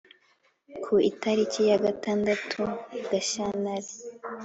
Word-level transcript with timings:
ku 0.83 0.93
itariki 1.09 1.61
ya 1.69 1.77
gatadatu 1.85 2.61
gashyantare 3.09 3.91